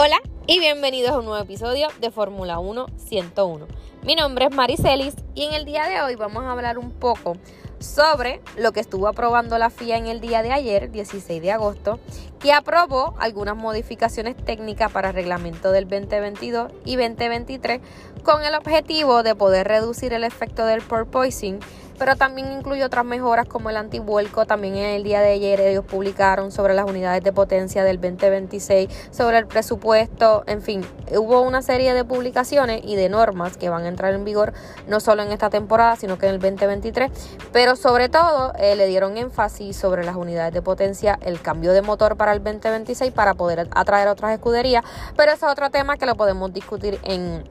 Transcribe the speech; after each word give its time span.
Hola 0.00 0.20
y 0.46 0.60
bienvenidos 0.60 1.10
a 1.10 1.18
un 1.18 1.24
nuevo 1.24 1.42
episodio 1.42 1.88
de 2.00 2.12
Fórmula 2.12 2.60
1 2.60 2.86
101. 2.98 3.66
Mi 4.04 4.14
nombre 4.14 4.44
es 4.44 4.54
Maricelis 4.54 5.16
y 5.34 5.42
en 5.42 5.54
el 5.54 5.64
día 5.64 5.88
de 5.88 6.00
hoy 6.00 6.14
vamos 6.14 6.44
a 6.44 6.52
hablar 6.52 6.78
un 6.78 6.92
poco 6.92 7.36
sobre 7.80 8.40
lo 8.56 8.70
que 8.70 8.78
estuvo 8.78 9.08
aprobando 9.08 9.58
la 9.58 9.70
FIA 9.70 9.96
en 9.96 10.06
el 10.06 10.20
día 10.20 10.44
de 10.44 10.52
ayer, 10.52 10.92
16 10.92 11.42
de 11.42 11.50
agosto, 11.50 11.98
que 12.38 12.52
aprobó 12.52 13.16
algunas 13.18 13.56
modificaciones 13.56 14.36
técnicas 14.36 14.92
para 14.92 15.08
el 15.08 15.16
reglamento 15.16 15.72
del 15.72 15.88
2022 15.88 16.70
y 16.84 16.94
2023 16.94 17.80
con 18.22 18.44
el 18.44 18.54
objetivo 18.54 19.24
de 19.24 19.34
poder 19.34 19.66
reducir 19.66 20.12
el 20.12 20.22
efecto 20.22 20.64
del 20.64 20.80
porpoising 20.80 21.58
pero 21.98 22.16
también 22.16 22.52
incluye 22.52 22.84
otras 22.84 23.04
mejoras 23.04 23.46
como 23.46 23.70
el 23.70 23.76
antivuelco. 23.76 24.46
También 24.46 24.76
en 24.76 24.96
el 24.96 25.02
día 25.02 25.20
de 25.20 25.32
ayer 25.32 25.60
ellos 25.60 25.84
publicaron 25.84 26.52
sobre 26.52 26.74
las 26.74 26.88
unidades 26.88 27.22
de 27.22 27.32
potencia 27.32 27.84
del 27.84 28.00
2026, 28.00 28.88
sobre 29.10 29.38
el 29.38 29.46
presupuesto, 29.46 30.44
en 30.46 30.62
fin, 30.62 30.84
hubo 31.16 31.42
una 31.42 31.62
serie 31.62 31.94
de 31.94 32.04
publicaciones 32.04 32.82
y 32.84 32.96
de 32.96 33.08
normas 33.08 33.56
que 33.56 33.68
van 33.68 33.84
a 33.84 33.88
entrar 33.88 34.14
en 34.14 34.24
vigor 34.24 34.52
no 34.86 35.00
solo 35.00 35.22
en 35.22 35.32
esta 35.32 35.50
temporada, 35.50 35.96
sino 35.96 36.18
que 36.18 36.26
en 36.26 36.34
el 36.34 36.40
2023, 36.40 37.10
pero 37.52 37.76
sobre 37.76 38.08
todo 38.08 38.52
eh, 38.58 38.76
le 38.76 38.86
dieron 38.86 39.16
énfasis 39.16 39.76
sobre 39.76 40.04
las 40.04 40.16
unidades 40.16 40.52
de 40.52 40.62
potencia, 40.62 41.18
el 41.22 41.40
cambio 41.40 41.72
de 41.72 41.82
motor 41.82 42.16
para 42.16 42.32
el 42.32 42.42
2026 42.42 43.12
para 43.12 43.34
poder 43.34 43.68
atraer 43.70 44.08
otras 44.08 44.32
escuderías, 44.32 44.84
pero 45.16 45.32
ese 45.32 45.46
es 45.46 45.52
otro 45.52 45.70
tema 45.70 45.96
que 45.96 46.06
lo 46.06 46.14
podemos 46.14 46.52
discutir 46.52 46.98
en 47.04 47.44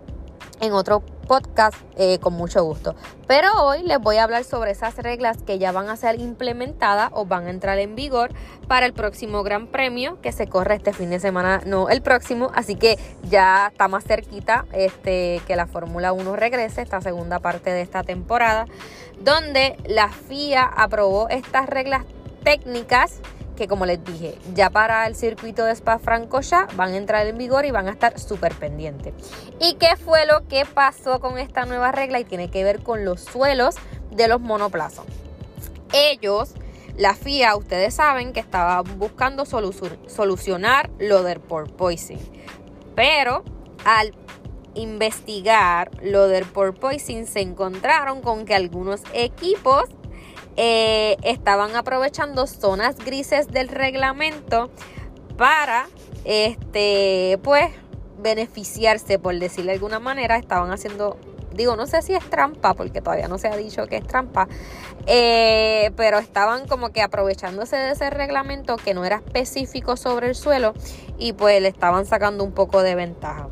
en 0.59 0.73
otro 0.73 1.02
podcast 1.27 1.75
eh, 1.97 2.19
con 2.19 2.33
mucho 2.33 2.63
gusto. 2.63 2.95
Pero 3.27 3.50
hoy 3.63 3.83
les 3.83 4.00
voy 4.00 4.17
a 4.17 4.23
hablar 4.23 4.44
sobre 4.44 4.72
esas 4.72 4.95
reglas 4.97 5.38
que 5.44 5.59
ya 5.59 5.72
van 5.72 5.89
a 5.89 5.97
ser 5.97 6.19
implementadas 6.19 7.09
o 7.14 7.25
van 7.25 7.47
a 7.47 7.49
entrar 7.49 7.77
en 7.80 7.95
vigor 7.95 8.31
para 8.67 8.86
el 8.86 8.94
próximo 8.94 9.44
Gran 9.44 9.67
Premio 9.67 10.19
que 10.22 10.31
se 10.31 10.47
corre 10.47 10.75
este 10.75 10.94
fin 10.94 11.09
de 11.09 11.19
semana, 11.19 11.61
no 11.66 11.89
el 11.89 12.02
próximo, 12.02 12.52
así 12.55 12.75
que 12.75 12.97
ya 13.23 13.67
está 13.67 13.88
más 13.88 14.05
cerquita 14.05 14.66
este, 14.72 15.41
que 15.45 15.55
la 15.55 15.67
Fórmula 15.67 16.14
1 16.14 16.36
regrese, 16.36 16.81
esta 16.81 17.02
segunda 17.02 17.39
parte 17.39 17.71
de 17.71 17.81
esta 17.81 18.03
temporada, 18.03 18.66
donde 19.19 19.75
la 19.86 20.09
FIA 20.09 20.64
aprobó 20.64 21.27
estas 21.30 21.67
reglas 21.67 22.03
técnicas 22.44 23.19
que 23.58 23.67
como 23.67 23.86
les 23.86 24.02
dije, 24.05 24.38
ya 24.53 24.69
para 24.69 25.05
el 25.08 25.16
circuito 25.16 25.66
de 25.66 25.73
Spa 25.73 26.00
ya 26.41 26.67
van 26.75 26.94
a 26.94 26.97
entrar 26.97 27.27
en 27.27 27.38
vigor 27.38 27.66
y 27.66 27.72
van 27.72 27.89
a 27.89 27.91
estar 27.91 28.17
súper 28.17 28.53
pendientes. 28.53 29.14
¿Y 29.59 29.73
qué 29.73 29.97
fue 29.97 30.25
lo 30.25 30.47
que 30.47 30.66
pasó 30.66 31.19
con 31.19 31.38
esta 31.38 31.66
nueva 31.66 31.91
regla? 31.91 32.22
Y 32.22 32.23
tiene 32.23 32.49
que 32.49 32.64
ver 32.64 32.81
con 32.81 33.03
los 33.03 33.22
suelos 33.22 33.75
de 34.11 34.30
los 34.30 34.39
monoplazas. 34.39 35.05
Ellos, 35.91 36.53
la 36.95 37.16
FIA, 37.16 37.55
ustedes 37.55 37.95
saben 37.95 38.31
que 38.31 38.39
estaba 38.39 38.81
buscando 38.83 39.45
solucionar 39.45 40.89
lo 40.99 41.23
del 41.23 41.39
porpoising. 41.39 42.19
Pero 42.95 43.43
al 43.83 44.15
investigar 44.76 45.89
lo 46.03 46.27
del 46.27 46.45
porpoising 46.45 47.26
se 47.26 47.42
encontraron 47.42 48.21
con 48.21 48.45
que 48.45 48.53
algunos 48.53 49.02
equipos 49.14 49.86
eh, 50.58 51.18
estaban 51.23 51.76
aprovechando 51.76 52.48
zonas 52.48 52.98
grises 52.98 53.48
del 53.48 53.70
reglamento 53.70 54.70
para, 55.38 55.88
este, 56.26 57.40
pues, 57.44 57.70
beneficiarse, 58.18 59.20
por 59.20 59.38
decirlo 59.38 59.68
de 59.68 59.76
alguna 59.76 60.00
manera, 60.00 60.38
estaban 60.38 60.72
haciendo, 60.72 61.18
digo, 61.54 61.76
no 61.76 61.86
sé 61.86 62.02
si 62.02 62.16
es 62.16 62.28
trampa, 62.30 62.73
porque 62.73 63.02
todavía 63.02 63.28
no 63.28 63.38
se 63.38 63.48
ha 63.48 63.56
dicho 63.56 63.86
que 63.86 63.98
es 63.98 64.08
trampa, 64.08 64.48
eh, 65.06 65.92
pero 65.95 66.18
estaban 66.18 66.68
como 66.68 66.89
que 66.89 67.04
aprovechándose 67.04 67.76
de 67.76 67.92
ese 67.92 68.10
reglamento 68.10 68.78
que 68.78 68.95
no 68.95 69.06
era 69.06 69.18
específico 69.18 69.95
sobre 69.95 70.28
el 70.28 70.36
suelo 70.36 70.74
y 71.20 71.34
pues 71.34 71.62
le 71.62 71.68
estaban 71.68 72.06
sacando 72.08 72.44
un 72.44 72.52
poco 72.52 72.82
de 72.82 72.95
ventaja. 72.95 73.48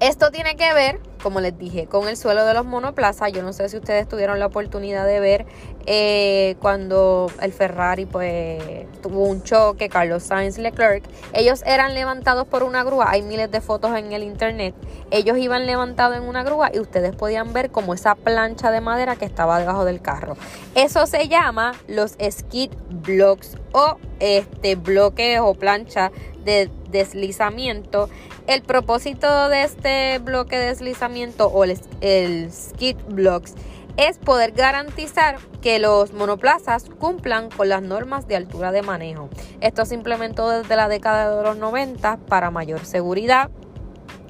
Esto 0.00 0.30
tiene 0.30 0.56
que 0.56 0.72
ver, 0.72 1.00
como 1.22 1.40
les 1.40 1.56
dije, 1.56 1.86
con 1.86 2.08
el 2.08 2.16
suelo 2.16 2.44
de 2.44 2.54
los 2.54 2.64
monoplazas. 2.64 3.32
Yo 3.32 3.42
no 3.42 3.52
sé 3.52 3.68
si 3.68 3.76
ustedes 3.76 4.08
tuvieron 4.08 4.38
la 4.38 4.46
oportunidad 4.46 5.06
de 5.06 5.20
ver 5.20 5.46
eh, 5.86 6.56
cuando 6.60 7.30
el 7.40 7.52
Ferrari 7.52 8.06
pues 8.06 8.62
tuvo 9.00 9.24
un 9.24 9.42
choque, 9.42 9.88
Carlos 9.88 10.24
Sainz 10.24 10.58
Leclerc. 10.58 11.04
Ellos 11.32 11.62
eran 11.66 11.94
levantados 11.94 12.46
por 12.46 12.62
una 12.62 12.84
grúa. 12.84 13.10
Hay 13.10 13.22
miles 13.22 13.50
de 13.50 13.60
fotos 13.60 13.96
en 13.96 14.12
el 14.12 14.22
internet. 14.22 14.74
Ellos 15.10 15.38
iban 15.38 15.66
levantados 15.66 16.16
en 16.16 16.24
una 16.24 16.42
grúa 16.42 16.70
y 16.72 16.80
ustedes 16.80 17.14
podían 17.14 17.52
ver 17.52 17.70
como 17.70 17.94
esa 17.94 18.14
plancha 18.14 18.70
de 18.70 18.80
madera 18.80 19.16
que 19.16 19.24
estaba 19.24 19.58
debajo 19.58 19.84
del 19.84 20.02
carro. 20.02 20.36
Eso 20.74 21.06
se 21.06 21.28
llama 21.28 21.72
los 21.88 22.16
skid 22.30 22.70
blocks 22.90 23.56
o 23.72 23.96
este 24.20 24.76
bloques 24.76 25.40
o 25.40 25.54
plancha 25.54 26.10
de 26.44 26.70
deslizamiento. 26.92 28.08
El 28.46 28.62
propósito 28.62 29.48
de 29.48 29.62
este 29.62 30.18
bloque 30.18 30.56
de 30.58 30.66
deslizamiento 30.66 31.48
o 31.48 31.64
el, 31.64 32.52
skid 32.52 32.96
blocks 33.08 33.54
es 33.96 34.18
poder 34.18 34.52
garantizar 34.52 35.38
que 35.60 35.78
los 35.78 36.12
monoplazas 36.12 36.88
cumplan 36.98 37.50
con 37.50 37.68
las 37.68 37.82
normas 37.82 38.26
de 38.26 38.36
altura 38.36 38.72
de 38.72 38.82
manejo. 38.82 39.28
Esto 39.60 39.84
se 39.84 39.94
implementó 39.94 40.48
desde 40.48 40.76
la 40.76 40.88
década 40.88 41.36
de 41.36 41.42
los 41.42 41.56
90 41.56 42.18
para 42.28 42.50
mayor 42.50 42.84
seguridad, 42.84 43.50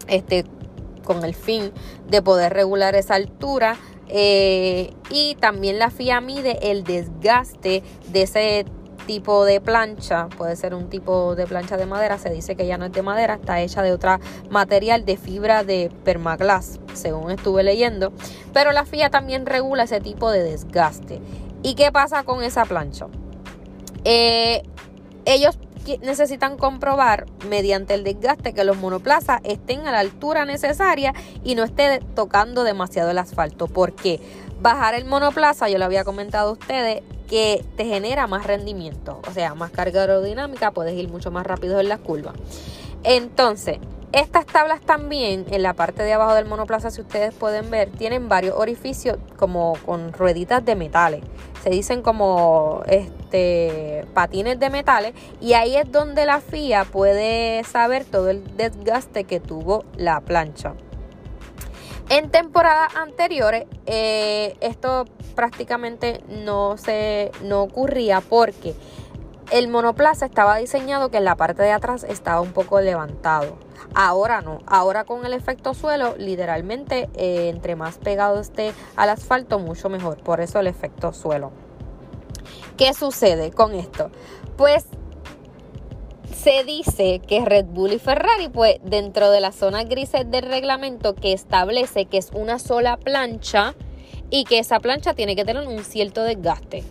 este, 0.08 0.44
con 1.04 1.24
el 1.24 1.34
fin 1.34 1.72
de 2.08 2.22
poder 2.22 2.52
regular 2.54 2.94
esa 2.94 3.14
altura. 3.14 3.76
Eh, 4.08 4.92
y 5.10 5.36
también 5.36 5.78
la 5.78 5.90
FIA 5.90 6.20
mide 6.20 6.70
el 6.70 6.82
desgaste 6.84 7.82
de 8.08 8.22
ese 8.22 8.66
tipo 9.06 9.44
de 9.44 9.60
plancha, 9.60 10.28
puede 10.28 10.56
ser 10.56 10.74
un 10.74 10.88
tipo 10.88 11.34
de 11.34 11.46
plancha 11.46 11.76
de 11.76 11.86
madera, 11.86 12.18
se 12.18 12.30
dice 12.30 12.56
que 12.56 12.66
ya 12.66 12.78
no 12.78 12.86
es 12.86 12.92
de 12.92 13.02
madera, 13.02 13.34
está 13.34 13.60
hecha 13.60 13.82
de 13.82 13.92
otro 13.92 14.18
material 14.50 15.04
de 15.04 15.16
fibra 15.16 15.64
de 15.64 15.90
permaglass, 16.04 16.80
según 16.94 17.30
estuve 17.30 17.62
leyendo, 17.62 18.12
pero 18.52 18.72
la 18.72 18.84
FIA 18.84 19.10
también 19.10 19.46
regula 19.46 19.84
ese 19.84 20.00
tipo 20.00 20.30
de 20.30 20.42
desgaste. 20.42 21.20
¿Y 21.62 21.74
qué 21.74 21.92
pasa 21.92 22.24
con 22.24 22.42
esa 22.42 22.64
plancha? 22.64 23.06
Eh, 24.04 24.62
ellos 25.24 25.58
necesitan 26.02 26.56
comprobar 26.56 27.26
mediante 27.48 27.94
el 27.94 28.04
desgaste 28.04 28.52
que 28.52 28.64
los 28.64 28.76
monoplazas 28.76 29.40
estén 29.44 29.86
a 29.86 29.92
la 29.92 30.00
altura 30.00 30.44
necesaria 30.44 31.12
y 31.44 31.54
no 31.54 31.64
esté 31.64 32.00
tocando 32.14 32.64
demasiado 32.64 33.10
el 33.10 33.18
asfalto. 33.18 33.66
porque 33.66 34.20
Bajar 34.60 34.94
el 34.94 35.04
monoplaza, 35.06 35.68
yo 35.68 35.78
lo 35.78 35.84
había 35.84 36.04
comentado 36.04 36.50
a 36.50 36.52
ustedes, 36.52 37.02
que 37.32 37.64
te 37.78 37.86
genera 37.86 38.26
más 38.26 38.46
rendimiento, 38.46 39.22
o 39.26 39.30
sea, 39.32 39.54
más 39.54 39.70
carga 39.70 40.02
aerodinámica, 40.02 40.70
puedes 40.72 40.92
ir 40.92 41.08
mucho 41.08 41.30
más 41.30 41.46
rápido 41.46 41.80
en 41.80 41.88
las 41.88 41.98
curvas. 41.98 42.34
Entonces, 43.04 43.78
estas 44.12 44.44
tablas 44.44 44.82
también 44.82 45.46
en 45.50 45.62
la 45.62 45.72
parte 45.72 46.02
de 46.02 46.12
abajo 46.12 46.34
del 46.34 46.44
monoplaza, 46.44 46.90
si 46.90 47.00
ustedes 47.00 47.32
pueden 47.32 47.70
ver, 47.70 47.88
tienen 47.88 48.28
varios 48.28 48.54
orificios 48.58 49.16
como 49.38 49.78
con 49.86 50.12
rueditas 50.12 50.62
de 50.62 50.76
metales. 50.76 51.22
Se 51.62 51.70
dicen 51.70 52.02
como 52.02 52.82
este 52.86 54.04
patines 54.12 54.60
de 54.60 54.68
metales 54.68 55.14
y 55.40 55.54
ahí 55.54 55.74
es 55.76 55.90
donde 55.90 56.26
la 56.26 56.42
FIA 56.42 56.84
puede 56.84 57.64
saber 57.64 58.04
todo 58.04 58.28
el 58.28 58.58
desgaste 58.58 59.24
que 59.24 59.40
tuvo 59.40 59.86
la 59.96 60.20
plancha. 60.20 60.74
En 62.10 62.30
temporadas 62.30 62.94
anteriores, 62.94 63.64
eh, 63.86 64.54
esto 64.60 65.06
prácticamente 65.32 66.22
no 66.28 66.76
se 66.76 67.32
no 67.42 67.62
ocurría 67.62 68.20
porque 68.20 68.74
el 69.50 69.68
monoplaza 69.68 70.26
estaba 70.26 70.56
diseñado 70.56 71.10
que 71.10 71.18
en 71.18 71.24
la 71.24 71.36
parte 71.36 71.62
de 71.62 71.72
atrás 71.72 72.04
estaba 72.04 72.40
un 72.40 72.52
poco 72.52 72.80
levantado. 72.80 73.58
Ahora 73.94 74.40
no, 74.40 74.60
ahora 74.66 75.04
con 75.04 75.26
el 75.26 75.34
efecto 75.34 75.74
suelo, 75.74 76.14
literalmente 76.16 77.10
eh, 77.14 77.50
entre 77.50 77.76
más 77.76 77.98
pegado 77.98 78.40
esté 78.40 78.72
al 78.96 79.10
asfalto, 79.10 79.58
mucho 79.58 79.90
mejor. 79.90 80.16
Por 80.18 80.40
eso 80.40 80.58
el 80.60 80.68
efecto 80.68 81.12
suelo. 81.12 81.52
¿Qué 82.78 82.94
sucede 82.94 83.50
con 83.50 83.74
esto? 83.74 84.10
Pues 84.56 84.86
se 86.34 86.64
dice 86.64 87.20
que 87.20 87.44
Red 87.44 87.66
Bull 87.66 87.92
y 87.92 87.98
Ferrari, 87.98 88.48
pues 88.48 88.76
dentro 88.82 89.30
de 89.30 89.40
la 89.40 89.52
zona 89.52 89.84
grises 89.84 90.30
del 90.30 90.44
reglamento 90.44 91.14
que 91.14 91.32
establece 91.32 92.06
que 92.06 92.18
es 92.18 92.30
una 92.32 92.58
sola 92.58 92.96
plancha 92.96 93.74
y 94.32 94.44
que 94.44 94.58
esa 94.58 94.80
plancha 94.80 95.14
tiene 95.14 95.36
que 95.36 95.44
tener 95.44 95.68
un 95.68 95.84
cierto 95.84 96.24
desgaste. 96.24 96.82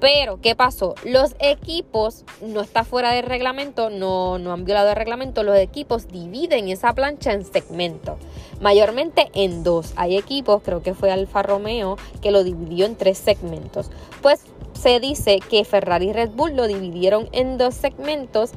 Pero, 0.00 0.40
¿qué 0.40 0.54
pasó? 0.54 0.94
Los 1.04 1.34
equipos, 1.38 2.24
no 2.40 2.60
está 2.60 2.84
fuera 2.84 3.12
del 3.12 3.26
reglamento, 3.26 3.90
no, 3.90 4.38
no 4.38 4.52
han 4.52 4.64
violado 4.64 4.90
el 4.90 4.96
reglamento, 4.96 5.42
los 5.42 5.58
equipos 5.58 6.08
dividen 6.08 6.68
esa 6.68 6.94
plancha 6.94 7.32
en 7.32 7.44
segmentos, 7.44 8.16
mayormente 8.60 9.28
en 9.34 9.64
dos. 9.64 9.92
Hay 9.96 10.16
equipos, 10.16 10.62
creo 10.64 10.82
que 10.82 10.94
fue 10.94 11.10
Alfa 11.10 11.42
Romeo, 11.42 11.96
que 12.22 12.30
lo 12.30 12.42
dividió 12.42 12.86
en 12.86 12.96
tres 12.96 13.18
segmentos. 13.18 13.90
Pues 14.22 14.44
se 14.80 15.00
dice 15.00 15.40
que 15.40 15.64
Ferrari 15.64 16.10
y 16.10 16.12
Red 16.12 16.30
Bull 16.30 16.54
lo 16.54 16.66
dividieron 16.66 17.28
en 17.32 17.58
dos 17.58 17.74
segmentos, 17.74 18.52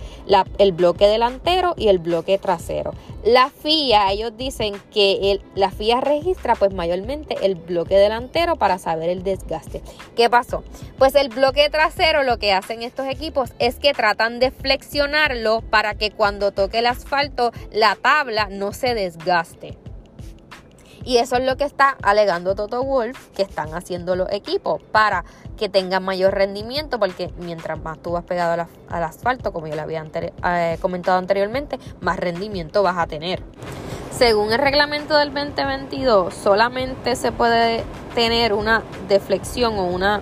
el 0.57 0.71
bloque 0.71 1.07
delantero 1.07 1.73
y 1.77 1.87
el 1.87 1.99
bloque 1.99 2.37
trasero. 2.37 2.93
La 3.23 3.49
FIA, 3.49 4.11
ellos 4.11 4.33
dicen 4.37 4.75
que 4.91 5.39
la 5.55 5.71
FIA 5.71 6.01
registra 6.01 6.55
pues 6.55 6.73
mayormente 6.73 7.37
el 7.43 7.55
bloque 7.55 7.95
delantero 7.95 8.55
para 8.55 8.77
saber 8.77 9.09
el 9.09 9.23
desgaste. 9.23 9.81
¿Qué 10.15 10.29
pasó? 10.29 10.63
Pues 10.97 11.15
el 11.15 11.29
bloque 11.29 11.69
trasero 11.69 12.23
lo 12.23 12.37
que 12.37 12.53
hacen 12.53 12.83
estos 12.83 13.07
equipos 13.07 13.51
es 13.59 13.75
que 13.75 13.93
tratan 13.93 14.39
de 14.39 14.51
flexionarlo 14.51 15.61
para 15.61 15.95
que 15.95 16.11
cuando 16.11 16.51
toque 16.51 16.79
el 16.79 16.87
asfalto 16.87 17.51
la 17.71 17.95
tabla 17.95 18.47
no 18.49 18.73
se 18.73 18.93
desgaste. 18.95 19.77
Y 21.03 21.17
eso 21.17 21.35
es 21.35 21.45
lo 21.45 21.57
que 21.57 21.63
está 21.63 21.97
alegando 22.03 22.53
Toto 22.53 22.83
Wolf 22.83 23.29
que 23.29 23.41
están 23.41 23.73
haciendo 23.73 24.15
los 24.15 24.31
equipos 24.31 24.81
para 24.91 25.25
que 25.57 25.67
tengan 25.67 26.03
mayor 26.03 26.33
rendimiento, 26.33 26.99
porque 26.99 27.31
mientras 27.39 27.81
más 27.81 27.99
tú 27.99 28.11
vas 28.11 28.23
pegado 28.23 28.67
al, 28.89 29.03
asfalto, 29.03 29.51
como 29.51 29.67
yo 29.67 29.75
le 29.75 29.81
había 29.81 30.05
eh, 30.13 30.77
comentado 30.81 31.17
anteriormente, 31.17 31.79
más 32.01 32.17
rendimiento 32.17 32.83
vas 32.83 32.97
a 32.97 33.07
tener. 33.07 33.43
Según 34.11 34.51
el 34.51 34.59
reglamento 34.59 35.17
del 35.17 35.33
2022, 35.33 36.33
solamente 36.33 37.15
se 37.15 37.31
puede 37.31 37.83
tener 38.13 38.53
una 38.53 38.83
deflexión 39.07 39.79
o 39.79 39.85
una, 39.85 40.21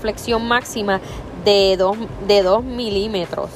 flexión 0.00 0.46
máxima 0.46 1.00
de 1.44 1.76
2 1.76 1.96
de 2.28 2.42
dos 2.42 2.62
milímetros. 2.62 3.50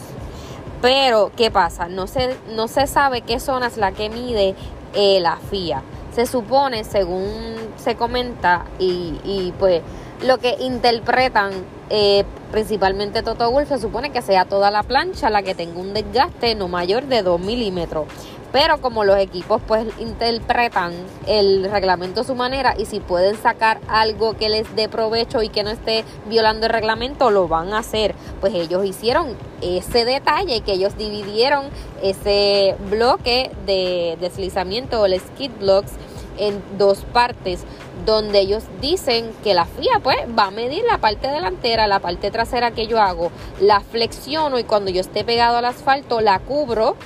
Pero, 0.82 1.30
¿qué 1.36 1.50
pasa? 1.50 1.88
No 1.88 2.06
se, 2.06 2.36
no 2.54 2.66
se 2.66 2.86
sabe 2.86 3.20
qué 3.20 3.38
zona 3.38 3.66
es 3.66 3.76
la 3.76 3.92
que 3.92 4.08
mide 4.08 4.54
eh, 4.94 5.20
la 5.20 5.36
FIA 5.36 5.82
se 6.26 6.32
supone, 6.32 6.84
según 6.84 7.56
se 7.76 7.94
comenta, 7.94 8.66
y, 8.78 9.54
pues 9.58 9.82
lo 10.22 10.36
que 10.36 10.56
interpretan 10.60 11.52
eh, 11.88 12.24
principalmente 12.52 13.22
Toto 13.22 13.50
Wolf, 13.50 13.68
se 13.68 13.78
supone 13.78 14.12
que 14.12 14.20
sea 14.20 14.44
toda 14.44 14.70
la 14.70 14.82
plancha 14.82 15.30
la 15.30 15.42
que 15.42 15.54
tenga 15.54 15.80
un 15.80 15.94
desgaste 15.94 16.54
no 16.54 16.68
mayor 16.68 17.04
de 17.04 17.22
2 17.22 17.40
milímetros. 17.40 18.06
Pero 18.52 18.80
como 18.80 19.04
los 19.04 19.16
equipos 19.16 19.62
pues 19.66 19.86
interpretan 20.00 20.92
el 21.26 21.70
reglamento 21.70 22.22
a 22.22 22.24
su 22.24 22.34
manera 22.34 22.74
y 22.76 22.84
si 22.84 22.98
pueden 22.98 23.36
sacar 23.36 23.80
algo 23.88 24.36
que 24.36 24.48
les 24.48 24.74
dé 24.74 24.88
provecho 24.88 25.40
y 25.40 25.48
que 25.48 25.62
no 25.62 25.70
esté 25.70 26.04
violando 26.26 26.66
el 26.66 26.72
reglamento, 26.72 27.30
lo 27.30 27.46
van 27.46 27.72
a 27.72 27.78
hacer. 27.78 28.14
Pues 28.40 28.52
ellos 28.54 28.84
hicieron 28.84 29.36
ese 29.62 30.04
detalle 30.04 30.62
que 30.62 30.72
ellos 30.72 30.98
dividieron 30.98 31.66
ese 32.02 32.74
bloque 32.90 33.52
de 33.66 34.18
deslizamiento 34.20 35.00
o 35.00 35.06
el 35.06 35.20
skid 35.20 35.52
blocks 35.60 35.92
en 36.40 36.62
dos 36.78 37.04
partes 37.12 37.64
donde 38.04 38.40
ellos 38.40 38.64
dicen 38.80 39.30
que 39.44 39.54
la 39.54 39.66
FIA 39.66 40.00
pues 40.02 40.16
va 40.36 40.46
a 40.46 40.50
medir 40.50 40.82
la 40.84 40.98
parte 40.98 41.28
delantera, 41.28 41.86
la 41.86 42.00
parte 42.00 42.30
trasera 42.30 42.70
que 42.70 42.86
yo 42.86 43.00
hago, 43.00 43.30
la 43.60 43.80
flexiono 43.80 44.58
y 44.58 44.64
cuando 44.64 44.90
yo 44.90 45.00
esté 45.00 45.22
pegado 45.22 45.58
al 45.58 45.64
asfalto 45.66 46.20
la 46.20 46.38
cubro 46.38 46.96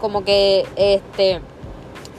como 0.00 0.24
que 0.24 0.66
este 0.76 1.40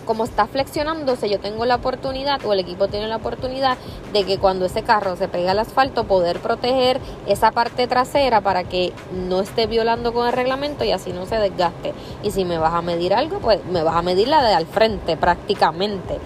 como 0.04 0.24
está 0.24 0.48
flexionándose, 0.48 1.30
yo 1.30 1.40
tengo 1.40 1.66
la 1.66 1.76
oportunidad, 1.76 2.44
o 2.46 2.54
el 2.54 2.60
equipo 2.60 2.88
tiene 2.88 3.08
la 3.08 3.18
oportunidad, 3.18 3.78
de 4.12 4.24
que 4.26 4.38
cuando 4.38 4.66
ese 4.66 4.84
carro 4.84 5.16
se 5.16 5.28
pega 5.28 5.52
al 5.52 5.60
asfalto, 5.60 6.06
poder 6.06 6.40
proteger 6.40 7.00
esa 7.28 7.52
parte 7.52 7.88
trasera 7.88 8.42
para 8.42 8.64
que 8.64 8.94
no 9.28 9.42
esté 9.42 9.68
violando 9.68 10.14
con 10.14 10.28
el 10.28 10.34
reglamento 10.34 10.84
y 10.84 10.92
así 10.92 11.14
no 11.14 11.26
se 11.26 11.38
desgaste. 11.38 11.94
Y 12.24 12.32
si 12.32 12.46
me 12.46 12.58
vas 12.58 12.74
a 12.74 12.82
medir 12.82 13.14
algo, 13.14 13.40
pues 13.40 13.64
me 13.66 13.84
vas 13.84 13.96
a 13.96 14.02
medir 14.02 14.28
la 14.28 14.44
de 14.44 14.54
al 14.54 14.66
frente 14.66 15.18
prácticamente. 15.18 16.20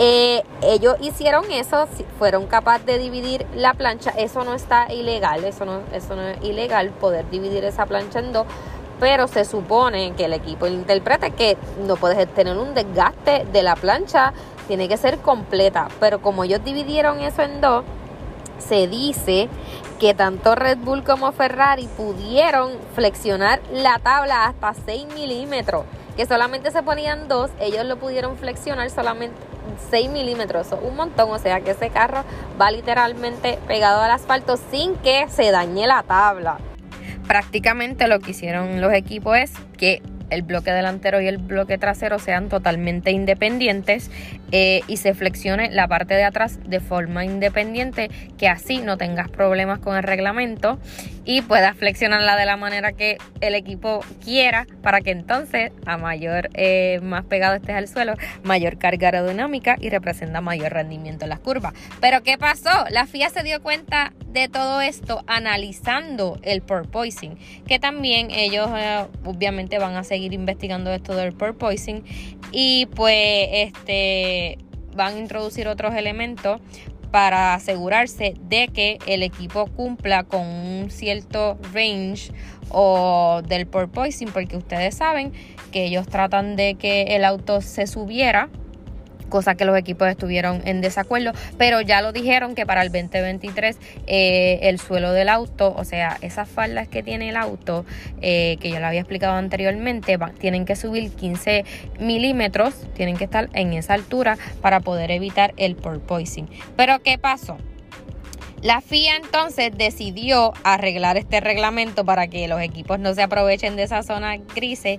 Eh, 0.00 0.44
ellos 0.62 0.94
hicieron 1.00 1.50
eso, 1.50 1.88
fueron 2.20 2.46
capaces 2.46 2.86
de 2.86 2.98
dividir 2.98 3.46
la 3.56 3.74
plancha, 3.74 4.10
eso 4.10 4.44
no 4.44 4.54
está 4.54 4.92
ilegal, 4.92 5.42
eso 5.44 5.64
no, 5.64 5.80
eso 5.92 6.14
no 6.14 6.22
es 6.22 6.44
ilegal 6.44 6.90
poder 6.90 7.28
dividir 7.30 7.64
esa 7.64 7.84
plancha 7.84 8.20
en 8.20 8.32
dos 8.32 8.46
pero 9.00 9.28
se 9.28 9.44
supone 9.44 10.12
que 10.16 10.24
el 10.24 10.32
equipo 10.32 10.66
interpreta 10.66 11.30
que 11.30 11.56
no 11.86 11.96
puedes 11.96 12.26
tener 12.34 12.56
un 12.56 12.74
desgaste 12.74 13.46
de 13.52 13.62
la 13.62 13.76
plancha, 13.76 14.32
tiene 14.66 14.88
que 14.88 14.96
ser 14.96 15.18
completa, 15.18 15.88
pero 15.98 16.20
como 16.20 16.44
ellos 16.44 16.62
dividieron 16.62 17.20
eso 17.20 17.42
en 17.42 17.60
dos, 17.60 17.84
se 18.58 18.86
dice 18.86 19.48
que 19.98 20.14
tanto 20.14 20.54
Red 20.54 20.78
Bull 20.78 21.04
como 21.04 21.32
Ferrari 21.32 21.88
pudieron 21.96 22.72
flexionar 22.94 23.60
la 23.72 23.98
tabla 23.98 24.46
hasta 24.46 24.74
6 24.74 25.06
milímetros, 25.14 25.84
que 26.16 26.26
solamente 26.26 26.70
se 26.70 26.82
ponían 26.82 27.28
dos, 27.28 27.50
ellos 27.60 27.84
lo 27.84 27.96
pudieron 27.98 28.36
flexionar 28.36 28.90
solamente 28.90 29.36
6 29.90 30.10
milímetros, 30.10 30.68
un 30.82 30.96
montón, 30.96 31.30
o 31.30 31.38
sea 31.38 31.60
que 31.60 31.70
ese 31.70 31.90
carro 31.90 32.24
va 32.60 32.70
literalmente 32.70 33.58
pegado 33.66 34.02
al 34.02 34.10
asfalto 34.10 34.56
sin 34.70 34.96
que 34.96 35.28
se 35.28 35.50
dañe 35.50 35.86
la 35.86 36.02
tabla 36.02 36.58
prácticamente 37.28 38.08
lo 38.08 38.18
que 38.18 38.32
hicieron 38.32 38.80
los 38.80 38.92
equipos 38.92 39.36
es 39.36 39.52
que 39.76 40.02
el 40.30 40.42
bloque 40.42 40.72
delantero 40.72 41.20
y 41.20 41.26
el 41.26 41.38
bloque 41.38 41.78
trasero 41.78 42.18
sean 42.18 42.48
totalmente 42.48 43.10
independientes 43.10 44.10
eh, 44.52 44.80
y 44.86 44.98
se 44.98 45.14
flexione 45.14 45.70
la 45.70 45.88
parte 45.88 46.14
de 46.14 46.24
atrás 46.24 46.58
de 46.64 46.80
forma 46.80 47.24
independiente, 47.24 48.10
que 48.38 48.48
así 48.48 48.78
no 48.78 48.96
tengas 48.96 49.28
problemas 49.28 49.78
con 49.78 49.96
el 49.96 50.02
reglamento 50.02 50.78
y 51.24 51.42
puedas 51.42 51.76
flexionarla 51.76 52.36
de 52.36 52.46
la 52.46 52.56
manera 52.56 52.92
que 52.92 53.18
el 53.42 53.54
equipo 53.54 54.00
quiera 54.24 54.66
para 54.82 55.02
que 55.02 55.10
entonces 55.10 55.72
a 55.84 55.98
mayor, 55.98 56.48
eh, 56.54 57.00
más 57.02 57.24
pegado 57.26 57.56
estés 57.56 57.76
al 57.76 57.88
suelo, 57.88 58.14
mayor 58.42 58.78
carga 58.78 59.08
aerodinámica 59.08 59.76
y 59.78 59.90
representa 59.90 60.40
mayor 60.40 60.72
rendimiento 60.72 61.26
en 61.26 61.30
las 61.30 61.40
curvas. 61.40 61.74
Pero 62.00 62.22
¿qué 62.22 62.38
pasó? 62.38 62.70
La 62.90 63.06
FIA 63.06 63.28
se 63.28 63.42
dio 63.42 63.60
cuenta 63.62 64.14
de 64.28 64.48
todo 64.48 64.80
esto 64.80 65.22
analizando 65.26 66.38
el 66.42 66.62
porpoising, 66.62 67.38
que 67.66 67.78
también 67.78 68.30
ellos 68.30 68.70
eh, 68.76 69.04
obviamente 69.24 69.78
van 69.78 69.96
a 69.96 70.04
seguir 70.04 70.17
investigando 70.18 70.92
esto 70.92 71.14
del 71.14 71.32
porpoising 71.32 72.04
y 72.52 72.86
pues 72.94 73.48
este 73.52 74.58
van 74.94 75.14
a 75.14 75.18
introducir 75.18 75.68
otros 75.68 75.94
elementos 75.94 76.60
para 77.10 77.54
asegurarse 77.54 78.34
de 78.48 78.68
que 78.68 78.98
el 79.06 79.22
equipo 79.22 79.66
cumpla 79.66 80.24
con 80.24 80.42
un 80.42 80.90
cierto 80.90 81.58
range 81.72 82.32
o 82.70 83.40
del 83.46 83.66
porpoising 83.66 84.30
porque 84.30 84.56
ustedes 84.56 84.96
saben 84.96 85.32
que 85.72 85.84
ellos 85.84 86.06
tratan 86.06 86.56
de 86.56 86.74
que 86.74 87.16
el 87.16 87.24
auto 87.24 87.60
se 87.60 87.86
subiera 87.86 88.50
cosa 89.28 89.54
que 89.54 89.64
los 89.64 89.76
equipos 89.76 90.08
estuvieron 90.08 90.62
en 90.64 90.80
desacuerdo, 90.80 91.32
pero 91.56 91.80
ya 91.80 92.02
lo 92.02 92.12
dijeron 92.12 92.54
que 92.54 92.66
para 92.66 92.82
el 92.82 92.92
2023 92.92 93.78
eh, 94.06 94.58
el 94.62 94.78
suelo 94.78 95.12
del 95.12 95.28
auto, 95.28 95.74
o 95.76 95.84
sea, 95.84 96.18
esas 96.22 96.48
faldas 96.48 96.88
que 96.88 97.02
tiene 97.02 97.28
el 97.30 97.36
auto, 97.36 97.84
eh, 98.20 98.56
que 98.60 98.70
yo 98.70 98.80
lo 98.80 98.86
había 98.86 99.00
explicado 99.00 99.34
anteriormente, 99.34 100.18
tienen 100.38 100.64
que 100.64 100.76
subir 100.76 101.10
15 101.10 101.64
milímetros, 102.00 102.74
tienen 102.94 103.16
que 103.16 103.24
estar 103.24 103.48
en 103.52 103.72
esa 103.72 103.94
altura 103.94 104.38
para 104.60 104.80
poder 104.80 105.10
evitar 105.10 105.54
el 105.56 105.76
porpoising. 105.76 106.48
Pero 106.76 107.00
¿qué 107.00 107.18
pasó? 107.18 107.58
La 108.62 108.80
FIA 108.80 109.16
entonces 109.16 109.70
decidió 109.76 110.52
arreglar 110.64 111.16
este 111.16 111.40
reglamento 111.40 112.04
para 112.04 112.26
que 112.26 112.48
los 112.48 112.60
equipos 112.60 112.98
no 112.98 113.14
se 113.14 113.22
aprovechen 113.22 113.76
de 113.76 113.84
esa 113.84 114.02
zona 114.02 114.36
grise 114.36 114.98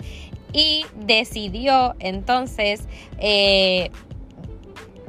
y 0.53 0.85
decidió 0.95 1.93
entonces 1.99 2.81
eh, 3.17 3.91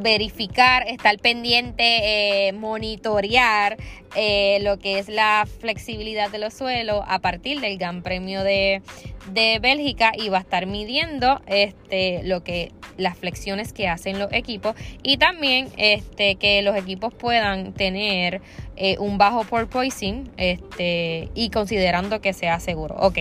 verificar, 0.01 0.87
estar 0.89 1.19
pendiente, 1.19 2.49
eh, 2.49 2.53
monitorear 2.53 3.77
eh, 4.17 4.59
lo 4.63 4.79
que 4.79 4.99
es 4.99 5.09
la 5.09 5.47
flexibilidad 5.61 6.31
de 6.31 6.39
los 6.39 6.55
suelos 6.55 7.05
a 7.07 7.21
partir 7.21 7.61
del 7.61 7.79
Gran 7.79 8.03
Premio 8.03 8.43
de, 8.43 8.83
de 9.27 9.59
Bélgica 9.61 10.13
y 10.17 10.29
va 10.29 10.39
a 10.39 10.41
estar 10.41 10.67
midiendo 10.67 11.41
este, 11.47 12.23
lo 12.25 12.43
que 12.43 12.73
las 12.97 13.17
flexiones 13.17 13.73
que 13.73 13.89
hacen 13.89 14.19
los 14.19 14.33
equipos 14.33 14.75
y 15.03 15.17
también 15.17 15.69
este, 15.77 16.37
que 16.37 16.63
los 16.63 16.77
equipos 16.77 17.15
puedan 17.15 17.73
tener 17.73 18.41
eh, 18.77 18.97
un 18.99 19.19
bajo 19.19 19.45
porpoising 19.45 20.31
este, 20.37 21.29
y 21.35 21.51
considerando 21.51 22.21
que 22.21 22.33
sea 22.33 22.61
seguro. 22.61 22.97
Ok, 22.99 23.19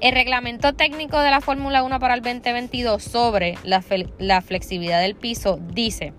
el 0.00 0.12
reglamento 0.12 0.74
técnico 0.74 1.20
de 1.20 1.30
la 1.30 1.40
Fórmula 1.40 1.82
1 1.82 1.98
para 1.98 2.14
el 2.14 2.22
2022 2.22 3.02
sobre 3.02 3.56
la, 3.64 3.82
la 4.18 4.40
flexibilidad 4.42 5.00
del 5.00 5.14
piso 5.14 5.58
dice 5.72 6.12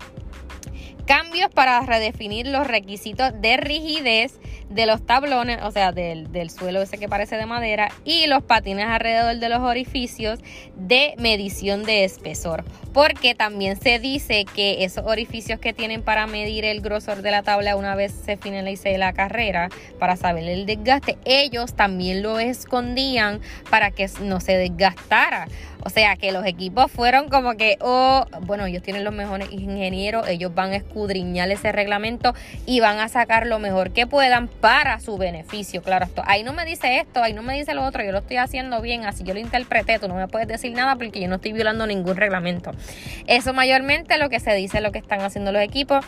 cambios 1.08 1.50
para 1.50 1.80
redefinir 1.80 2.46
los 2.46 2.66
requisitos 2.66 3.32
de 3.40 3.56
rigidez 3.56 4.38
de 4.70 4.86
los 4.86 5.04
tablones, 5.04 5.58
o 5.62 5.70
sea, 5.70 5.92
del, 5.92 6.30
del, 6.32 6.50
suelo 6.50 6.82
ese 6.82 6.98
que 6.98 7.08
parece 7.08 7.36
de 7.36 7.46
madera, 7.46 7.90
y 8.04 8.26
los 8.26 8.42
patines 8.42 8.86
alrededor 8.86 9.36
de 9.36 9.48
los 9.48 9.60
orificios 9.60 10.40
de 10.76 11.14
medición 11.18 11.84
de 11.84 12.04
espesor. 12.04 12.64
Porque 12.92 13.34
también 13.34 13.80
se 13.80 13.98
dice 13.98 14.44
que 14.44 14.84
esos 14.84 15.04
orificios 15.06 15.58
que 15.60 15.72
tienen 15.72 16.02
para 16.02 16.26
medir 16.26 16.64
el 16.64 16.80
grosor 16.80 17.22
de 17.22 17.30
la 17.30 17.42
tabla 17.42 17.76
una 17.76 17.94
vez 17.94 18.12
se 18.12 18.36
finalice 18.36 18.96
la 18.98 19.12
carrera, 19.12 19.68
para 19.98 20.16
saber 20.16 20.44
el 20.44 20.66
desgaste, 20.66 21.18
ellos 21.24 21.74
también 21.74 22.22
lo 22.22 22.38
escondían 22.38 23.40
para 23.70 23.90
que 23.90 24.08
no 24.20 24.40
se 24.40 24.56
desgastara. 24.56 25.46
O 25.84 25.90
sea 25.90 26.16
que 26.16 26.32
los 26.32 26.44
equipos 26.44 26.90
fueron 26.90 27.28
como 27.28 27.56
que, 27.56 27.78
oh, 27.80 28.26
bueno, 28.42 28.66
ellos 28.66 28.82
tienen 28.82 29.04
los 29.04 29.14
mejores 29.14 29.50
ingenieros, 29.52 30.28
ellos 30.28 30.54
van 30.54 30.72
a 30.72 30.76
escudriñar 30.76 31.50
ese 31.50 31.72
reglamento 31.72 32.34
y 32.66 32.80
van 32.80 32.98
a 32.98 33.08
sacar 33.08 33.46
lo 33.46 33.58
mejor 33.58 33.92
que 33.92 34.06
puedan 34.06 34.48
para 34.60 35.00
su 35.00 35.16
beneficio. 35.18 35.82
Claro, 35.82 36.06
esto, 36.06 36.22
ahí 36.26 36.42
no 36.42 36.52
me 36.52 36.64
dice 36.64 36.98
esto, 36.98 37.22
ahí 37.22 37.32
no 37.32 37.42
me 37.42 37.54
dice 37.54 37.74
lo 37.74 37.84
otro, 37.84 38.04
yo 38.04 38.12
lo 38.12 38.18
estoy 38.18 38.36
haciendo 38.36 38.80
bien, 38.80 39.04
así 39.04 39.24
yo 39.24 39.34
lo 39.34 39.40
interpreté, 39.40 39.98
tú 39.98 40.08
no 40.08 40.14
me 40.14 40.28
puedes 40.28 40.48
decir 40.48 40.72
nada 40.72 40.96
porque 40.96 41.20
yo 41.20 41.28
no 41.28 41.36
estoy 41.36 41.52
violando 41.52 41.86
ningún 41.86 42.16
reglamento. 42.16 42.72
Eso 43.26 43.52
mayormente 43.52 44.18
lo 44.18 44.28
que 44.28 44.40
se 44.40 44.54
dice, 44.54 44.80
lo 44.80 44.92
que 44.92 44.98
están 44.98 45.20
haciendo 45.20 45.52
los 45.52 45.62
equipos. 45.62 46.04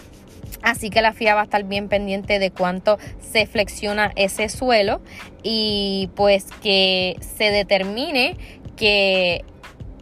Así 0.63 0.91
que 0.91 1.01
la 1.01 1.13
FIA 1.13 1.35
va 1.35 1.43
a 1.43 1.45
estar 1.45 1.65
bien 1.65 1.89
pendiente 1.89 2.39
de 2.39 2.51
cuánto 2.51 2.99
se 3.21 3.47
flexiona 3.47 4.13
ese 4.17 4.49
suelo 4.49 5.01
y 5.43 6.11
pues 6.17 6.47
que 6.63 7.17
se 7.21 7.51
determine 7.51 8.37
que 8.77 9.45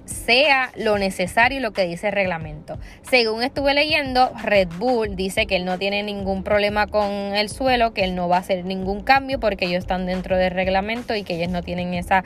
sea 0.09 0.71
lo 0.77 0.99
necesario 0.99 1.59
y 1.59 1.61
lo 1.61 1.73
que 1.73 1.87
dice 1.87 2.09
el 2.09 2.15
reglamento. 2.15 2.79
Según 3.03 3.43
estuve 3.43 3.75
leyendo, 3.75 4.33
Red 4.43 4.69
Bull 4.79 5.15
dice 5.17 5.47
que 5.47 5.57
él 5.57 5.65
no 5.65 5.79
tiene 5.79 6.03
ningún 6.03 6.43
problema 6.43 6.87
con 6.87 7.11
el 7.11 7.49
suelo, 7.49 7.93
que 7.93 8.05
él 8.05 8.15
no 8.15 8.29
va 8.29 8.37
a 8.37 8.41
hacer 8.41 8.65
ningún 8.65 9.03
cambio 9.03 9.39
porque 9.39 9.67
ellos 9.67 9.79
están 9.79 10.07
dentro 10.07 10.37
del 10.37 10.51
reglamento 10.51 11.15
y 11.15 11.23
que 11.23 11.37
ellos 11.37 11.51
no 11.51 11.63
tienen 11.63 11.95
esa 11.95 12.25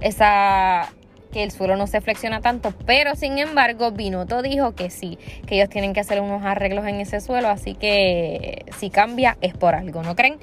esa 0.00 0.92
que 1.32 1.42
el 1.42 1.50
suelo 1.50 1.76
no 1.76 1.86
se 1.86 2.00
flexiona 2.00 2.40
tanto, 2.40 2.72
pero 2.86 3.16
sin 3.16 3.38
embargo 3.38 3.90
Binotto 3.90 4.42
dijo 4.42 4.74
que 4.74 4.90
sí, 4.90 5.18
que 5.46 5.56
ellos 5.56 5.68
tienen 5.68 5.92
que 5.94 6.00
hacer 6.00 6.20
unos 6.20 6.44
arreglos 6.44 6.86
en 6.86 7.00
ese 7.00 7.20
suelo, 7.20 7.48
así 7.48 7.74
que 7.74 8.66
si 8.78 8.90
cambia 8.90 9.36
es 9.40 9.54
por 9.54 9.74
algo, 9.74 10.02
¿no 10.02 10.14
creen? 10.14 10.38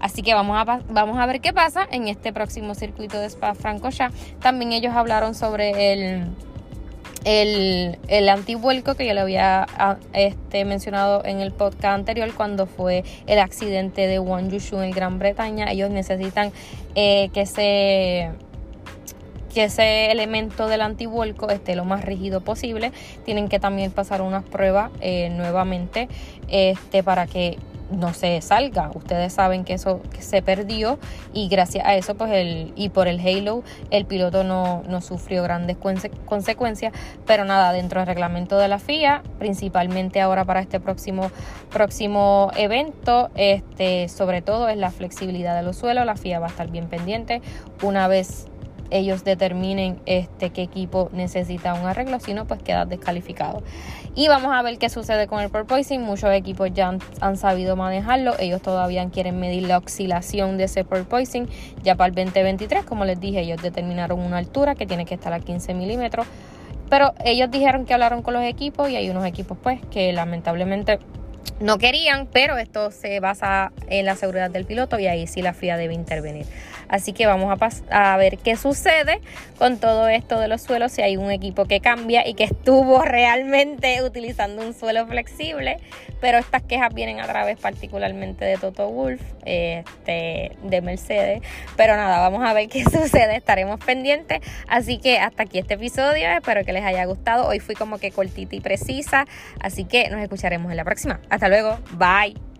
Así 0.00 0.22
que 0.22 0.34
vamos 0.34 0.56
a, 0.56 0.80
vamos 0.88 1.18
a 1.18 1.26
ver 1.26 1.40
qué 1.40 1.52
pasa 1.52 1.88
en 1.90 2.08
este 2.08 2.32
próximo 2.32 2.74
circuito 2.74 3.18
de 3.18 3.26
Spa 3.26 3.54
ya 3.90 4.10
También 4.40 4.72
ellos 4.72 4.94
hablaron 4.94 5.34
sobre 5.34 5.92
el 5.92 6.26
el, 7.24 7.98
el 8.08 8.28
antivuelco 8.28 8.94
que 8.94 9.06
yo 9.06 9.14
le 9.14 9.20
había 9.20 9.66
ah, 9.78 9.96
este, 10.12 10.64
mencionado 10.64 11.24
en 11.24 11.40
el 11.40 11.52
podcast 11.52 11.94
anterior 11.94 12.32
cuando 12.34 12.66
fue 12.66 13.02
el 13.26 13.38
accidente 13.38 14.06
de 14.06 14.18
Wang 14.18 14.50
Yushu 14.50 14.80
en 14.80 14.90
Gran 14.90 15.18
Bretaña. 15.18 15.70
Ellos 15.70 15.90
necesitan 15.90 16.52
eh, 16.94 17.30
que 17.32 17.46
se 17.46 18.30
que 19.54 19.64
ese 19.64 20.10
elemento 20.10 20.66
del 20.66 20.82
antivuelco 20.82 21.48
esté 21.48 21.76
lo 21.76 21.84
más 21.84 22.04
rígido 22.04 22.40
posible. 22.40 22.92
Tienen 23.24 23.48
que 23.48 23.60
también 23.60 23.92
pasar 23.92 24.20
unas 24.20 24.44
pruebas 24.44 24.90
eh, 25.00 25.30
nuevamente 25.30 26.08
este, 26.48 27.02
para 27.02 27.26
que 27.26 27.56
no 27.90 28.14
se 28.14 28.40
salga. 28.40 28.90
Ustedes 28.94 29.32
saben 29.32 29.64
que 29.64 29.74
eso 29.74 30.00
se 30.18 30.42
perdió 30.42 30.98
y 31.32 31.48
gracias 31.48 31.86
a 31.86 31.94
eso 31.94 32.14
pues 32.14 32.32
el 32.32 32.72
y 32.76 32.88
por 32.88 33.08
el 33.08 33.20
Halo 33.20 33.62
el 33.90 34.06
piloto 34.06 34.42
no, 34.42 34.82
no 34.88 35.00
sufrió 35.00 35.42
grandes 35.42 35.76
consecuencias, 36.24 36.92
pero 37.26 37.44
nada, 37.44 37.72
dentro 37.72 38.00
del 38.00 38.06
reglamento 38.06 38.56
de 38.58 38.68
la 38.68 38.78
FIA, 38.78 39.22
principalmente 39.38 40.20
ahora 40.20 40.44
para 40.44 40.60
este 40.60 40.80
próximo 40.80 41.30
próximo 41.70 42.50
evento, 42.56 43.30
este 43.34 44.08
sobre 44.08 44.42
todo 44.42 44.68
es 44.68 44.78
la 44.78 44.90
flexibilidad 44.90 45.54
de 45.54 45.62
los 45.62 45.76
suelos, 45.76 46.06
la 46.06 46.16
FIA 46.16 46.40
va 46.40 46.46
a 46.46 46.50
estar 46.50 46.70
bien 46.70 46.88
pendiente 46.88 47.42
una 47.82 48.08
vez 48.08 48.48
ellos 48.94 49.24
determinen 49.24 50.00
este 50.06 50.50
qué 50.50 50.62
equipo 50.62 51.10
necesita 51.12 51.74
un 51.74 51.86
arreglo, 51.86 52.20
si 52.20 52.32
no 52.32 52.46
pues 52.46 52.62
queda 52.62 52.86
descalificado. 52.86 53.62
Y 54.14 54.28
vamos 54.28 54.52
a 54.54 54.62
ver 54.62 54.78
qué 54.78 54.88
sucede 54.88 55.26
con 55.26 55.40
el 55.40 55.50
porpoising. 55.50 56.00
Muchos 56.00 56.30
equipos 56.30 56.70
ya 56.72 56.96
han, 57.20 57.36
sabido 57.36 57.74
manejarlo. 57.74 58.34
Ellos 58.38 58.62
todavía 58.62 59.04
quieren 59.10 59.40
medir 59.40 59.64
la 59.64 59.78
oscilación 59.78 60.56
de 60.56 60.64
ese 60.64 60.84
porpoising. 60.84 61.48
Ya 61.82 61.96
para 61.96 62.08
el 62.08 62.14
2023, 62.14 62.84
como 62.84 63.04
les 63.04 63.18
dije, 63.18 63.40
ellos 63.40 63.60
determinaron 63.60 64.20
una 64.20 64.38
altura 64.38 64.76
que 64.76 64.86
tiene 64.86 65.04
que 65.04 65.14
estar 65.14 65.32
a 65.32 65.40
15 65.40 65.74
milímetros. 65.74 66.28
Pero 66.88 67.12
ellos 67.24 67.50
dijeron 67.50 67.86
que 67.86 67.94
hablaron 67.94 68.22
con 68.22 68.34
los 68.34 68.44
equipos 68.44 68.88
y 68.88 68.94
hay 68.94 69.10
unos 69.10 69.26
equipos 69.26 69.58
pues 69.60 69.80
que 69.90 70.12
lamentablemente 70.12 71.00
no 71.60 71.78
querían, 71.78 72.26
pero 72.26 72.56
esto 72.56 72.90
se 72.90 73.20
basa 73.20 73.72
en 73.88 74.06
la 74.06 74.16
seguridad 74.16 74.50
del 74.50 74.64
piloto 74.64 74.98
y 74.98 75.06
ahí 75.06 75.26
sí 75.26 75.42
la 75.42 75.54
FIA 75.54 75.76
debe 75.76 75.94
intervenir. 75.94 76.46
Así 76.94 77.12
que 77.12 77.26
vamos 77.26 77.52
a, 77.90 78.16
ver 78.16 78.38
qué 78.38 78.56
sucede 78.56 79.20
con 79.58 79.78
todo 79.78 80.06
esto 80.06 80.38
de 80.38 80.46
los 80.46 80.62
suelos, 80.62 80.92
si 80.92 81.02
hay 81.02 81.16
un 81.16 81.32
equipo 81.32 81.64
que 81.64 81.80
cambia 81.80 82.24
y 82.24 82.34
que 82.34 82.44
estuvo 82.44 83.02
realmente 83.02 84.00
utilizando 84.04 84.64
un 84.64 84.74
suelo 84.74 85.04
flexible, 85.08 85.78
pero 86.20 86.38
estas 86.38 86.62
quejas 86.62 86.94
vienen 86.94 87.18
a 87.18 87.26
través 87.26 87.58
particularmente 87.58 88.44
de 88.44 88.58
Toto 88.58 88.88
Wolf, 88.90 89.20
este, 89.44 90.52
de 90.62 90.80
Mercedes, 90.82 91.42
pero 91.76 91.96
nada, 91.96 92.20
vamos 92.20 92.48
a 92.48 92.52
ver 92.52 92.68
qué 92.68 92.84
sucede, 92.84 93.34
estaremos 93.34 93.80
pendientes, 93.84 94.38
así 94.68 94.98
que 94.98 95.18
hasta 95.18 95.42
aquí 95.42 95.58
este 95.58 95.74
episodio, 95.74 96.28
espero 96.28 96.64
que 96.64 96.72
les 96.72 96.84
haya 96.84 97.04
gustado, 97.06 97.48
hoy 97.48 97.58
fui 97.58 97.74
como 97.74 97.98
que 97.98 98.12
cortita 98.12 98.54
y 98.54 98.60
precisa, 98.60 99.26
así 99.58 99.84
que 99.84 100.08
nos 100.10 100.20
escucharemos 100.20 100.70
en 100.70 100.76
la 100.76 100.84
próxima, 100.84 101.18
hasta 101.28 101.48
luego, 101.48 101.76
bye. 101.98 102.53